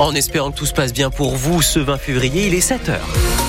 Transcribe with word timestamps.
En 0.00 0.14
espérant 0.14 0.52
que 0.52 0.58
tout 0.58 0.66
se 0.66 0.72
passe 0.72 0.92
bien 0.92 1.10
pour 1.10 1.34
vous 1.34 1.60
ce 1.60 1.80
20 1.80 1.98
février, 1.98 2.46
il 2.46 2.54
est 2.54 2.66
7h. 2.66 3.47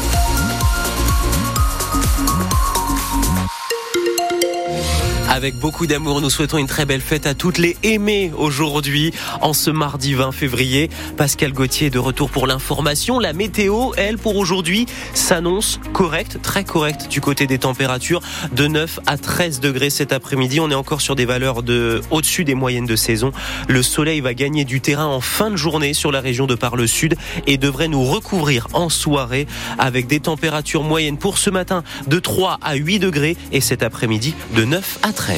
Avec 5.40 5.56
beaucoup 5.56 5.88
d'amour, 5.88 6.20
nous 6.20 6.30
souhaitons 6.30 6.58
une 6.58 6.68
très 6.68 6.86
belle 6.86 7.00
fête 7.00 7.26
à 7.26 7.34
toutes 7.34 7.60
les 7.60 7.78
aimées 7.82 8.30
aujourd'hui, 8.36 9.14
en 9.40 9.54
ce 9.54 9.72
mardi 9.72 10.14
20 10.14 10.34
février. 10.34 10.90
Pascal 11.16 11.54
Gauthier 11.54 11.88
est 11.88 11.92
de 11.92 11.98
retour 11.98 12.30
pour 12.30 12.46
l'information. 12.46 13.20
La 13.20 13.32
météo, 13.32 13.92
elle, 13.96 14.18
pour 14.18 14.36
aujourd'hui, 14.36 14.86
s'annonce 15.14 15.80
correcte, 15.94 16.42
très 16.42 16.66
correcte 16.66 17.08
du 17.08 17.22
côté 17.22 17.48
des 17.48 17.58
températures, 17.58 18.20
de 18.52 18.68
9 18.68 19.00
à 19.06 19.18
13 19.18 19.62
degrés 19.62 19.90
cet 19.90 20.12
après-midi. 20.12 20.60
On 20.60 20.70
est 20.72 20.76
encore 20.76 21.00
sur 21.00 21.16
des 21.16 21.24
valeurs 21.24 21.64
de 21.64 22.02
au-dessus 22.12 22.44
des 22.44 22.54
moyennes 22.54 22.86
de 22.86 22.98
saison. 22.98 23.32
Le 23.70 23.82
soleil 23.82 24.20
va 24.20 24.34
gagner 24.34 24.66
du 24.66 24.82
terrain 24.82 25.06
en 25.06 25.22
fin 25.22 25.50
de 25.52 25.56
journée 25.56 25.94
sur 25.94 26.12
la 26.12 26.20
région 26.20 26.48
de 26.48 26.56
par 26.56 26.76
le 26.76 26.86
sud 26.86 27.16
et 27.48 27.56
devrait 27.58 27.88
nous 27.88 28.04
recouvrir 28.04 28.68
en 28.74 28.90
soirée 28.90 29.48
avec 29.78 30.06
des 30.06 30.20
températures 30.20 30.84
moyennes 30.84 31.18
pour 31.18 31.38
ce 31.38 31.50
matin 31.50 31.86
de 32.08 32.20
3 32.20 32.58
à 32.62 32.76
8 32.76 33.00
degrés 33.00 33.38
et 33.54 33.62
cet 33.62 33.84
après-midi 33.84 34.36
de 34.54 34.66
9 34.66 35.00
à 35.04 35.14
13. 35.14 35.29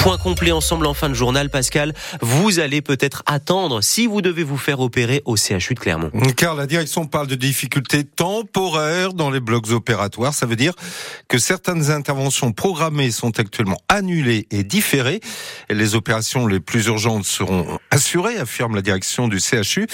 Point 0.00 0.18
complet 0.18 0.50
ensemble 0.50 0.86
en 0.86 0.94
fin 0.94 1.08
de 1.08 1.14
journal, 1.14 1.48
Pascal. 1.48 1.94
Vous 2.20 2.58
allez 2.58 2.82
peut-être 2.82 3.22
attendre 3.26 3.82
si 3.82 4.08
vous 4.08 4.20
devez 4.20 4.42
vous 4.42 4.56
faire 4.56 4.80
opérer 4.80 5.22
au 5.26 5.36
CHU 5.36 5.74
de 5.74 5.78
Clermont. 5.78 6.10
Car 6.36 6.56
la 6.56 6.66
direction 6.66 7.06
parle 7.06 7.28
de 7.28 7.36
difficultés 7.36 8.02
temporaires 8.02 9.12
dans 9.12 9.30
les 9.30 9.38
blocs 9.38 9.70
opératoires. 9.70 10.34
Ça 10.34 10.46
veut 10.46 10.56
dire 10.56 10.72
que 11.28 11.38
certaines 11.38 11.92
interventions 11.92 12.50
programmées 12.50 13.12
sont 13.12 13.38
actuellement 13.38 13.78
annulées 13.88 14.48
et 14.50 14.64
différées. 14.64 15.20
Les 15.70 15.94
opérations 15.94 16.48
les 16.48 16.58
plus 16.58 16.86
urgentes 16.86 17.26
seront 17.26 17.78
assurées, 17.92 18.38
affirme 18.38 18.74
la 18.74 18.82
direction 18.82 19.28
du 19.28 19.38
CHU. 19.38 19.86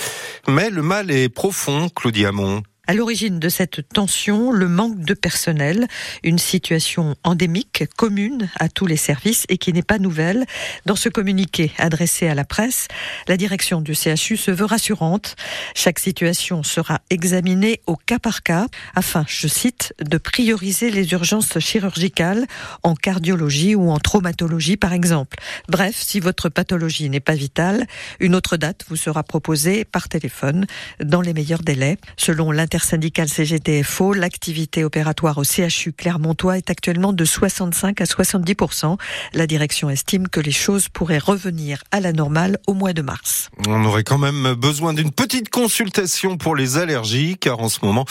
Mais 0.48 0.70
le 0.70 0.80
mal 0.80 1.10
est 1.10 1.28
profond, 1.28 1.90
Claudia 1.90 2.30
Hamon. 2.30 2.62
À 2.86 2.92
l'origine 2.92 3.38
de 3.38 3.48
cette 3.48 3.88
tension, 3.88 4.52
le 4.52 4.68
manque 4.68 5.00
de 5.00 5.14
personnel, 5.14 5.88
une 6.22 6.38
situation 6.38 7.16
endémique, 7.24 7.84
commune 7.96 8.50
à 8.60 8.68
tous 8.68 8.84
les 8.84 8.98
services 8.98 9.46
et 9.48 9.56
qui 9.56 9.72
n'est 9.72 9.82
pas 9.82 9.98
nouvelle. 9.98 10.44
Dans 10.84 10.94
ce 10.94 11.08
communiqué 11.08 11.72
adressé 11.78 12.28
à 12.28 12.34
la 12.34 12.44
presse, 12.44 12.88
la 13.26 13.38
direction 13.38 13.80
du 13.80 13.94
CHU 13.94 14.36
se 14.36 14.50
veut 14.50 14.66
rassurante. 14.66 15.34
Chaque 15.74 15.98
situation 15.98 16.62
sera 16.62 17.00
examinée 17.08 17.80
au 17.86 17.96
cas 17.96 18.18
par 18.18 18.42
cas 18.42 18.66
afin, 18.94 19.24
je 19.28 19.48
cite, 19.48 19.94
de 20.04 20.18
prioriser 20.18 20.90
les 20.90 21.10
urgences 21.12 21.58
chirurgicales 21.60 22.46
en 22.82 22.94
cardiologie 22.94 23.74
ou 23.74 23.90
en 23.90 23.98
traumatologie 23.98 24.76
par 24.76 24.92
exemple. 24.92 25.38
Bref, 25.70 25.94
si 25.96 26.20
votre 26.20 26.50
pathologie 26.50 27.08
n'est 27.08 27.20
pas 27.20 27.34
vitale, 27.34 27.86
une 28.20 28.34
autre 28.34 28.58
date 28.58 28.84
vous 28.90 28.96
sera 28.96 29.22
proposée 29.22 29.86
par 29.86 30.10
téléphone 30.10 30.66
dans 31.02 31.22
les 31.22 31.32
meilleurs 31.32 31.62
délais 31.62 31.96
selon 32.18 32.50
l'international 32.50 32.73
Syndical 32.82 33.28
CGTFO, 33.28 34.14
l'activité 34.14 34.82
opératoire 34.82 35.38
au 35.38 35.44
CHU 35.44 35.92
Clermontois 35.92 36.56
est 36.56 36.70
actuellement 36.70 37.12
de 37.12 37.24
65 37.24 38.00
à 38.00 38.04
70% 38.04 38.96
La 39.34 39.46
direction 39.46 39.90
estime 39.90 40.26
que 40.28 40.40
les 40.40 40.50
choses 40.50 40.88
pourraient 40.88 41.18
revenir 41.18 41.84
à 41.92 42.00
la 42.00 42.12
normale 42.12 42.58
au 42.66 42.74
mois 42.74 42.92
de 42.92 43.02
mars. 43.02 43.50
On 43.68 43.84
aurait 43.84 44.02
quand 44.02 44.18
même 44.18 44.54
besoin 44.54 44.92
d'une 44.92 45.12
petite 45.12 45.50
consultation 45.50 46.36
pour 46.36 46.56
les 46.56 46.76
allergies, 46.76 47.36
car 47.38 47.60
en 47.60 47.68
ce 47.68 47.84
moment, 47.84 48.06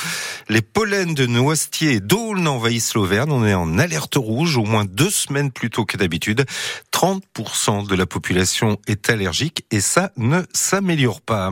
les 0.48 0.62
pollens 0.62 1.14
de 1.14 1.26
noisetier 1.26 1.94
et 1.94 2.00
d'aulne 2.00 2.48
envahissent 2.48 2.94
l'Auvergne. 2.94 3.32
On 3.32 3.46
est 3.46 3.54
en 3.54 3.78
alerte 3.78 4.16
rouge 4.16 4.56
au 4.56 4.64
moins 4.64 4.86
deux 4.86 5.10
semaines 5.10 5.52
plus 5.52 5.72
tôt 5.72 5.84
que 5.84 5.98
d'habitude. 5.98 6.46
30% 6.94 7.88
de 7.88 7.96
la 7.96 8.06
population 8.06 8.78
est 8.88 9.10
allergique 9.10 9.66
et 9.72 9.82
ça 9.82 10.12
ne 10.16 10.42
s'améliore 10.54 11.20
pas. 11.20 11.52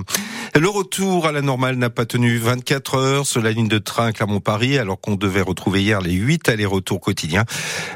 Le 0.56 0.70
retour 0.70 1.28
à 1.28 1.32
la 1.32 1.42
normale 1.42 1.76
n'a 1.76 1.90
pas 1.90 2.06
tenu 2.06 2.38
24 2.38 2.96
heures 2.96 3.01
sur 3.24 3.42
la 3.42 3.52
ligne 3.52 3.68
de 3.68 3.78
train 3.78 4.12
Clermont-Paris, 4.12 4.78
alors 4.78 5.00
qu'on 5.00 5.16
devait 5.16 5.42
retrouver 5.42 5.82
hier 5.82 6.02
les 6.02 6.14
8 6.14 6.50
allers-retours 6.50 7.00
quotidiens. 7.00 7.46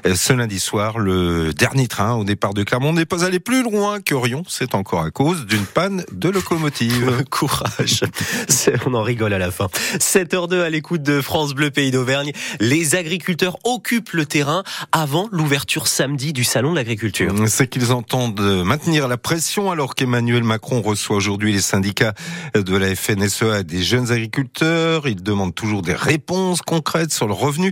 Euh, 0.05 0.15
ce 0.15 0.33
lundi 0.33 0.59
soir, 0.59 0.99
le 0.99 1.53
dernier 1.53 1.87
train 1.87 2.15
au 2.15 2.23
départ 2.23 2.53
de 2.53 2.63
Clermont 2.63 2.93
n'est 2.93 3.05
pas 3.05 3.23
allé 3.23 3.39
plus 3.39 3.63
loin 3.63 4.01
que 4.01 4.15
Rion. 4.15 4.43
C'est 4.47 4.75
encore 4.75 5.01
à 5.01 5.11
cause 5.11 5.45
d'une 5.45 5.65
panne 5.65 6.03
de 6.11 6.29
locomotive. 6.29 7.23
Courage. 7.29 8.01
On 8.85 8.93
en 8.93 9.03
rigole 9.03 9.33
à 9.33 9.37
la 9.37 9.51
fin. 9.51 9.67
7h02 9.99 10.61
à 10.61 10.69
l'écoute 10.69 11.03
de 11.03 11.21
France 11.21 11.53
Bleu 11.53 11.71
Pays 11.71 11.91
d'Auvergne. 11.91 12.31
Les 12.59 12.95
agriculteurs 12.95 13.57
occupent 13.63 14.11
le 14.11 14.25
terrain 14.25 14.63
avant 14.91 15.29
l'ouverture 15.31 15.87
samedi 15.87 16.33
du 16.33 16.43
Salon 16.43 16.71
de 16.71 16.75
l'agriculture. 16.75 17.33
C'est 17.47 17.67
qu'ils 17.67 17.91
entendent 17.91 18.63
maintenir 18.63 19.07
la 19.07 19.17
pression 19.17 19.71
alors 19.71 19.95
qu'Emmanuel 19.95 20.43
Macron 20.43 20.81
reçoit 20.81 21.15
aujourd'hui 21.15 21.53
les 21.53 21.61
syndicats 21.61 22.13
de 22.53 22.75
la 22.75 22.95
FNSEA 22.95 23.63
des 23.63 23.83
jeunes 23.83 24.11
agriculteurs. 24.11 24.94
Ils 25.05 25.21
demandent 25.21 25.53
toujours 25.53 25.81
des 25.81 25.93
réponses 25.93 26.61
concrètes 26.61 27.11
sur 27.11 27.27
le 27.27 27.33
revenu, 27.33 27.71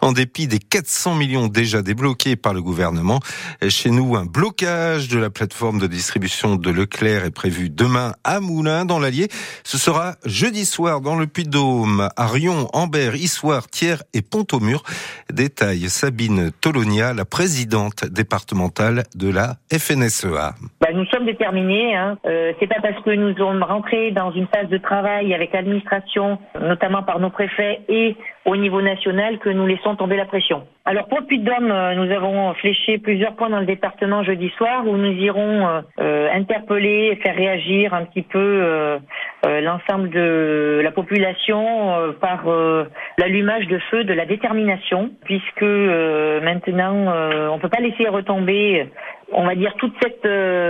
en 0.00 0.12
dépit 0.12 0.46
des 0.46 0.58
400 0.58 1.14
millions 1.14 1.46
déjà 1.46 1.82
débloqués 1.82 2.36
par 2.36 2.52
le 2.52 2.60
gouvernement. 2.62 3.20
Chez 3.68 3.90
nous, 3.90 4.16
un 4.16 4.26
blocage 4.26 5.08
de 5.08 5.18
la 5.18 5.30
plateforme 5.30 5.78
de 5.78 5.86
distribution 5.86 6.56
de 6.56 6.70
Leclerc 6.70 7.24
est 7.24 7.30
prévu 7.30 7.70
demain 7.70 8.12
à 8.24 8.40
Moulins, 8.40 8.84
dans 8.84 8.98
l'Allier. 8.98 9.28
Ce 9.64 9.78
sera 9.78 10.16
jeudi 10.24 10.64
soir 10.64 11.00
dans 11.00 11.16
le 11.16 11.26
Puy-de-Dôme, 11.26 12.08
à 12.16 12.26
Rion, 12.26 12.68
Ambert, 12.72 13.14
Issoire, 13.14 13.68
Thiers 13.68 14.02
et 14.12 14.22
Pont-au-Mur. 14.22 14.82
Détaille 15.32 15.88
Sabine 15.88 16.50
Tolonia, 16.60 17.14
la 17.14 17.24
présidente 17.24 18.04
départementale 18.04 19.04
de 19.14 19.30
la 19.30 19.56
FNSEA. 19.72 20.54
Bah, 20.80 20.88
nous 20.94 21.06
sommes 21.06 21.26
déterminés. 21.26 21.96
Hein. 21.96 22.18
Euh, 22.26 22.52
c'est 22.58 22.66
pas 22.66 22.80
parce 22.82 23.02
que 23.02 23.10
nous 23.10 23.36
sommes 23.36 23.62
rentrés 23.62 24.10
dans 24.10 24.32
une 24.32 24.46
phase 24.46 24.68
de 24.68 24.78
travail 24.78 25.34
avec 25.34 25.52
l'administration, 25.52 26.38
notamment 26.60 27.02
par 27.02 27.20
nos 27.20 27.30
préfets 27.30 27.80
et 27.88 28.16
au 28.48 28.56
niveau 28.56 28.80
national, 28.80 29.38
que 29.38 29.50
nous 29.50 29.66
laissons 29.66 29.94
tomber 29.96 30.16
la 30.16 30.24
pression. 30.24 30.62
Alors 30.86 31.06
pour 31.06 31.20
le 31.20 31.26
Puy-de-Dôme, 31.26 31.70
euh, 31.70 31.94
nous 31.96 32.10
avons 32.10 32.54
fléché 32.54 32.96
plusieurs 32.96 33.34
points 33.34 33.50
dans 33.50 33.60
le 33.60 33.66
département 33.66 34.22
jeudi 34.22 34.48
soir 34.56 34.86
où 34.86 34.96
nous 34.96 35.12
irons 35.12 35.68
euh, 35.68 35.80
euh, 36.00 36.28
interpeller 36.32 37.18
faire 37.22 37.36
réagir 37.36 37.92
un 37.92 38.04
petit 38.04 38.22
peu 38.22 38.98
l'ensemble 39.44 40.10
de 40.10 40.80
la 40.82 40.90
population 40.90 42.14
par 42.20 42.44
l'allumage 43.18 43.66
de 43.66 43.78
feu 43.90 44.04
de 44.04 44.12
la 44.12 44.24
détermination, 44.24 45.10
puisque 45.24 45.62
maintenant 45.62 47.12
on 47.50 47.56
ne 47.56 47.60
peut 47.60 47.68
pas 47.68 47.80
laisser 47.80 48.08
retomber, 48.08 48.88
on 49.32 49.44
va 49.44 49.54
dire, 49.54 49.74
toute 49.78 49.94
cette 50.02 50.26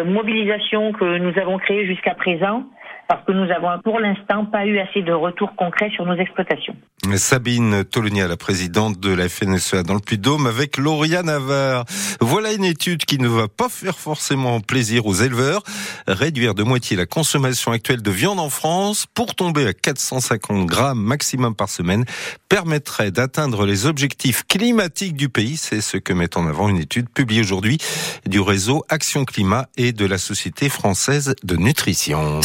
mobilisation 0.06 0.92
que 0.92 1.18
nous 1.18 1.38
avons 1.38 1.58
créée 1.58 1.86
jusqu'à 1.86 2.14
présent 2.14 2.64
parce 3.08 3.24
que 3.24 3.32
nous 3.32 3.50
avons 3.50 3.80
pour 3.82 3.98
l'instant 4.00 4.44
pas 4.44 4.66
eu 4.66 4.78
assez 4.78 5.00
de 5.02 5.12
retours 5.12 5.54
concrets 5.56 5.90
sur 5.90 6.04
nos 6.04 6.14
exploitations. 6.14 6.76
Sabine 7.16 7.82
Tolonia, 7.84 8.28
la 8.28 8.36
présidente 8.36 9.00
de 9.00 9.10
la 9.14 9.30
FNSEA 9.30 9.82
dans 9.82 9.94
le 9.94 10.00
Puy-de-Dôme, 10.00 10.46
avec 10.46 10.76
Lauria 10.76 11.22
Navarre. 11.22 11.86
Voilà 12.20 12.52
une 12.52 12.64
étude 12.64 13.06
qui 13.06 13.18
ne 13.18 13.28
va 13.28 13.48
pas 13.48 13.70
faire 13.70 13.98
forcément 13.98 14.60
plaisir 14.60 15.06
aux 15.06 15.14
éleveurs. 15.14 15.62
Réduire 16.06 16.54
de 16.54 16.62
moitié 16.62 16.96
la 16.96 17.06
consommation 17.06 17.72
actuelle 17.72 18.02
de 18.02 18.10
viande 18.10 18.38
en 18.38 18.50
France 18.50 19.06
pour 19.14 19.34
tomber 19.34 19.66
à 19.66 19.72
450 19.72 20.66
grammes 20.66 21.00
maximum 21.00 21.54
par 21.54 21.70
semaine 21.70 22.04
permettrait 22.50 23.10
d'atteindre 23.10 23.64
les 23.64 23.86
objectifs 23.86 24.44
climatiques 24.46 25.16
du 25.16 25.30
pays. 25.30 25.56
C'est 25.56 25.80
ce 25.80 25.96
que 25.96 26.12
met 26.12 26.36
en 26.36 26.46
avant 26.46 26.68
une 26.68 26.78
étude 26.78 27.08
publiée 27.08 27.40
aujourd'hui 27.40 27.78
du 28.26 28.40
réseau 28.40 28.84
Action 28.90 29.24
Climat 29.24 29.66
et 29.78 29.92
de 29.92 30.04
la 30.04 30.18
Société 30.18 30.68
française 30.68 31.34
de 31.42 31.56
nutrition. 31.56 32.42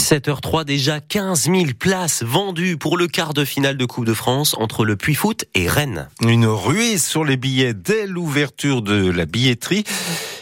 7h03 0.54 0.66
déjà 0.66 1.00
15 1.00 1.46
000 1.46 1.66
places 1.78 2.24
vendues 2.24 2.78
pour 2.78 2.98
le 2.98 3.08
quart 3.08 3.34
de 3.34 3.44
finale 3.44 3.76
de 3.76 3.86
Coupe 3.86 4.06
de 4.06 4.14
France 4.14 4.56
entre 4.60 4.86
le 4.86 4.96
Puy-Foot 4.96 5.46
et 5.56 5.68
Rennes. 5.68 6.08
Une 6.22 6.46
ruée 6.46 6.98
sur 7.00 7.26
les 7.26 7.38
billets 7.38 7.74
dès 7.74 8.06
l'ouverture 8.06 8.84
de 8.84 9.10
la 9.10 9.26
billetterie. 9.26 9.84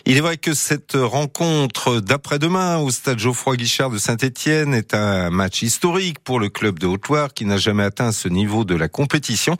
Il 0.05 0.17
est 0.17 0.21
vrai 0.21 0.37
que 0.37 0.53
cette 0.53 0.93
rencontre 0.95 1.99
d'après-demain 1.99 2.79
au 2.79 2.89
stade 2.89 3.19
Geoffroy 3.19 3.55
Guichard 3.55 3.91
de 3.91 3.99
Saint-Etienne 3.99 4.73
est 4.73 4.95
un 4.95 5.29
match 5.29 5.61
historique 5.61 6.17
pour 6.19 6.39
le 6.39 6.49
club 6.49 6.79
de 6.79 6.87
Haute-Loire 6.87 7.33
qui 7.33 7.45
n'a 7.45 7.57
jamais 7.57 7.83
atteint 7.83 8.11
ce 8.11 8.27
niveau 8.27 8.65
de 8.65 8.75
la 8.75 8.87
compétition. 8.87 9.57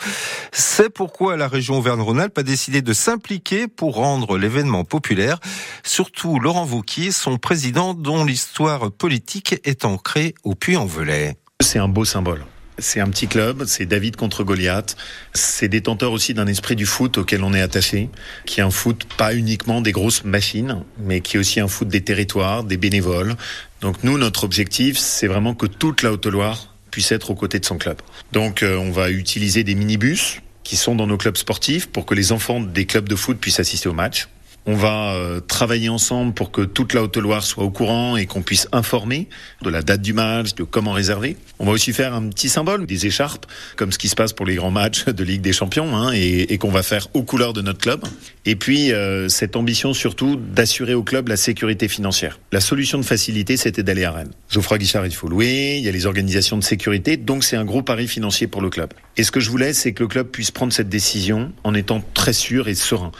C'est 0.52 0.90
pourquoi 0.90 1.38
la 1.38 1.48
région 1.48 1.78
Auvergne-Rhône-Alpes 1.78 2.38
a 2.40 2.44
décidé 2.44 2.82
de 2.82 2.94
s'impliquer 2.94 3.68
pour 3.68 3.96
rendre 3.96 4.38
l'événement 4.38 4.84
populaire. 4.84 5.40
Surtout 5.84 6.40
Laurent 6.40 6.66
Vauquier, 6.66 7.12
son 7.12 7.38
président 7.38 7.94
dont 7.94 8.26
l'histoire 8.26 8.92
politique 8.92 9.56
est 9.64 9.86
ancrée 9.86 10.34
au 10.44 10.56
Puy-en-Velay. 10.56 11.38
C'est 11.62 11.80
un 11.80 11.88
beau 11.88 12.06
symbole. 12.06 12.44
C'est 12.82 13.00
un 13.00 13.10
petit 13.10 13.28
club, 13.28 13.66
c'est 13.68 13.86
David 13.86 14.16
contre 14.16 14.44
Goliath. 14.44 14.98
C'est 15.34 15.70
détenteur 15.70 16.12
aussi 16.12 16.34
d'un 16.34 16.48
esprit 16.48 16.76
du 16.76 16.88
foot 16.88 17.20
auquel 17.20 17.44
on 17.44 17.54
est 17.54 17.62
attaché, 17.62 18.10
qui 18.46 18.60
est 18.60 18.64
un 18.64 18.72
foot 18.72 19.06
pas 19.18 19.36
uniquement 19.36 19.82
des 19.82 19.92
grosses 19.92 20.24
machines, 20.24 20.84
mais 20.98 21.22
qui 21.22 21.38
est 21.38 21.40
aussi 21.40 21.60
un 21.60 21.68
foot 21.68 21.88
des 21.88 22.02
territoires, 22.02 22.64
des 22.64 22.78
bénévoles. 22.78 23.36
Donc 23.82 24.04
nous, 24.04 24.18
notre 24.18 24.44
objectif, 24.44 24.98
c'est 24.98 25.28
vraiment 25.28 25.54
que 25.54 25.68
toute 25.68 26.02
la 26.02 26.12
Haute-Loire 26.12 26.74
puisse 26.90 27.12
être 27.12 27.30
aux 27.30 27.36
côtés 27.36 27.60
de 27.60 27.66
son 27.66 27.78
club. 27.78 28.02
Donc 28.32 28.64
euh, 28.64 28.76
on 28.78 28.92
va 28.92 29.12
utiliser 29.12 29.64
des 29.64 29.76
minibus 29.76 30.42
qui 30.64 30.76
sont 30.76 30.96
dans 30.96 31.08
nos 31.08 31.18
clubs 31.18 31.38
sportifs 31.38 31.88
pour 31.88 32.08
que 32.08 32.16
les 32.16 32.32
enfants 32.32 32.60
des 32.60 32.86
clubs 32.86 33.08
de 33.08 33.16
foot 33.16 33.38
puissent 33.38 33.60
assister 33.60 33.90
au 33.90 33.94
match. 33.94 34.28
On 34.68 34.76
va 34.76 35.16
euh, 35.16 35.40
travailler 35.40 35.90
ensemble 35.90 36.34
pour 36.34 36.52
que 36.52 36.62
toute 36.62 36.94
la 36.94 37.02
Haute-Loire 37.02 37.44
soit 37.44 37.64
au 37.64 37.72
courant 37.72 38.16
et 38.16 38.28
qu'on 38.28 38.44
puisse 38.44 38.68
informer 38.72 39.28
de 39.64 39.70
la 39.72 39.82
date 39.82 40.02
du 40.04 40.14
match, 40.14 40.54
de 40.54 40.64
comment 40.64 40.92
réserver. 40.92 41.36
On 41.58 41.66
va 41.66 41.72
aussi 41.72 41.94
faire 41.94 42.14
un 42.14 42.30
petit 42.30 42.48
symbole, 42.48 42.86
des 42.86 43.08
écharpes, 43.08 43.48
comme 43.76 43.92
ce 43.92 43.98
qui 43.98 44.08
se 44.08 44.16
passe 44.16 44.34
pour 44.34 44.46
les 44.46 44.56
grands 44.56 44.70
matchs 44.70 45.06
de 45.06 45.24
Ligue 45.24 45.42
des 45.42 45.54
Champions, 45.54 45.96
hein, 45.96 46.12
et, 46.14 46.58
qu'on 46.60 46.70
va 46.70 46.84
faire 46.84 47.08
aux 47.16 47.24
couleurs 47.24 47.54
de 47.54 47.62
notre 47.64 47.80
club. 47.80 48.06
Et 48.46 48.56
puis 48.56 48.92
euh, 48.92 49.30
cette 49.30 49.56
ambition 49.56 49.94
surtout 49.94 50.36
d'assurer 50.36 50.94
au 50.94 51.02
club 51.02 51.28
la 51.28 51.38
sécurité 51.38 51.88
financière. 51.88 52.40
La 52.52 52.62
solution 52.62 53.00
de 53.00 53.04
facilité, 53.04 53.58
c'était 53.58 53.82
d'aller 53.82 54.04
à 54.04 54.12
Rennes. 54.12 54.32
Geoffroy 54.50 54.78
Guichard, 54.78 55.08
il 55.08 55.16
faut 55.16 55.28
louer, 55.28 55.78
il 55.80 55.84
y 55.84 55.90
a 55.90 55.92
les 55.92 56.06
organisations 56.06 56.58
de 56.58 56.64
sécurité, 56.64 57.18
donc 57.18 57.44
c'est 57.44 57.56
un 57.56 57.66
gros 57.66 57.82
pari 57.82 58.08
financier 58.08 58.46
pour 58.46 58.62
le 58.62 58.70
club. 58.70 58.94
Et 59.18 59.24
ce 59.24 59.32
que 59.32 59.40
je 59.40 59.50
voulais, 59.50 59.74
c'est 59.74 59.94
que 59.94 60.04
le 60.04 60.08
club 60.08 60.28
puisse 60.28 60.52
prendre 60.52 60.72
cette 60.72 60.90
décision 60.90 61.52
en 61.64 61.74
étant 61.74 62.04
très 62.14 62.34
sûr 62.34 62.68
et 62.68 62.76
serein. 62.76 63.12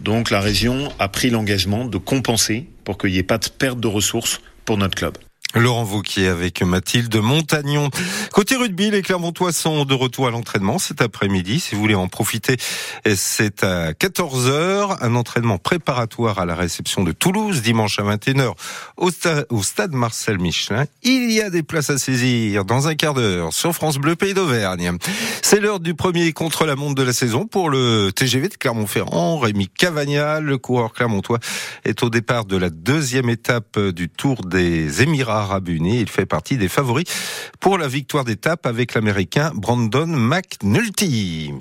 Donc 0.00 0.30
la 0.30 0.40
région 0.40 0.92
a 0.98 1.08
pris 1.08 1.30
l'engagement 1.30 1.84
de 1.84 1.98
compenser 1.98 2.68
pour 2.84 2.98
qu'il 2.98 3.10
n'y 3.10 3.18
ait 3.18 3.22
pas 3.22 3.38
de 3.38 3.48
perte 3.48 3.80
de 3.80 3.88
ressources 3.88 4.40
pour 4.64 4.78
notre 4.78 4.96
club. 4.96 5.18
Laurent 5.54 5.82
Vauquier 5.82 6.28
avec 6.28 6.60
Mathilde 6.60 7.16
Montagnon. 7.16 7.88
Côté 8.32 8.54
rugby, 8.56 8.90
les 8.90 9.00
Clermontois 9.00 9.52
sont 9.52 9.86
de 9.86 9.94
retour 9.94 10.26
à 10.26 10.30
l'entraînement 10.30 10.78
cet 10.78 11.00
après-midi. 11.00 11.58
Si 11.58 11.74
vous 11.74 11.80
voulez 11.80 11.94
en 11.94 12.06
profiter, 12.06 12.58
c'est 13.16 13.64
à 13.64 13.92
14h, 13.92 14.98
un 15.00 15.14
entraînement 15.14 15.56
préparatoire 15.56 16.38
à 16.38 16.44
la 16.44 16.54
réception 16.54 17.02
de 17.02 17.12
Toulouse 17.12 17.62
dimanche 17.62 17.98
à 17.98 18.02
21h 18.02 18.52
au, 18.98 19.62
stade 19.62 19.92
Marcel 19.92 20.38
Michelin. 20.38 20.84
Il 21.02 21.32
y 21.32 21.40
a 21.40 21.48
des 21.48 21.62
places 21.62 21.88
à 21.88 21.96
saisir 21.96 22.66
dans 22.66 22.86
un 22.86 22.94
quart 22.94 23.14
d'heure 23.14 23.54
sur 23.54 23.72
France 23.72 23.96
Bleu 23.96 24.16
Pays 24.16 24.34
d'Auvergne. 24.34 24.98
C'est 25.40 25.60
l'heure 25.60 25.80
du 25.80 25.94
premier 25.94 26.32
contre-la-montre 26.32 26.94
de 26.94 27.02
la 27.02 27.14
saison 27.14 27.46
pour 27.46 27.70
le 27.70 28.10
TGV 28.14 28.50
de 28.50 28.54
Clermont-Ferrand. 28.56 29.38
Rémi 29.38 29.68
Cavagnal, 29.68 30.44
le 30.44 30.58
coureur 30.58 30.92
clermontois, 30.92 31.38
est 31.86 32.02
au 32.02 32.10
départ 32.10 32.44
de 32.44 32.58
la 32.58 32.68
deuxième 32.68 33.30
étape 33.30 33.78
du 33.78 34.10
Tour 34.10 34.42
des 34.44 35.02
Émirats 35.02 35.37
Arabes 35.38 35.68
Unis. 35.68 36.00
Il 36.00 36.08
fait 36.08 36.26
partie 36.26 36.56
des 36.56 36.68
favoris 36.68 37.06
pour 37.60 37.78
la 37.78 37.88
victoire 37.88 38.24
d'étape 38.24 38.66
avec 38.66 38.94
l'Américain 38.94 39.52
Brandon 39.54 40.06
McNulty. 40.06 41.52